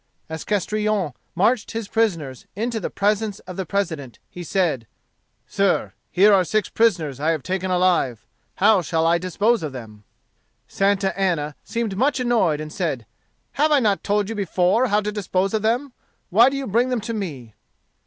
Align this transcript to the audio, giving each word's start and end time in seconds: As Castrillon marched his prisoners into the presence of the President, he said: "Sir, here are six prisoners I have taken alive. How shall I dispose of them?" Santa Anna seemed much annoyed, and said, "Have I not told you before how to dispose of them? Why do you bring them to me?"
As 0.29 0.43
Castrillon 0.43 1.13
marched 1.35 1.73
his 1.73 1.87
prisoners 1.87 2.47
into 2.55 2.79
the 2.79 2.89
presence 2.89 3.37
of 3.41 3.55
the 3.55 3.67
President, 3.67 4.17
he 4.31 4.43
said: 4.43 4.87
"Sir, 5.45 5.93
here 6.09 6.33
are 6.33 6.43
six 6.43 6.69
prisoners 6.69 7.19
I 7.19 7.29
have 7.29 7.43
taken 7.43 7.69
alive. 7.69 8.25
How 8.55 8.81
shall 8.81 9.05
I 9.05 9.19
dispose 9.19 9.61
of 9.61 9.73
them?" 9.73 10.03
Santa 10.67 11.15
Anna 11.15 11.53
seemed 11.63 11.95
much 11.97 12.19
annoyed, 12.19 12.59
and 12.59 12.73
said, 12.73 13.05
"Have 13.61 13.71
I 13.71 13.79
not 13.79 14.03
told 14.03 14.27
you 14.27 14.33
before 14.33 14.87
how 14.87 15.01
to 15.01 15.11
dispose 15.11 15.53
of 15.53 15.61
them? 15.61 15.93
Why 16.31 16.49
do 16.49 16.57
you 16.57 16.65
bring 16.65 16.89
them 16.89 17.01
to 17.01 17.13
me?" 17.13 17.53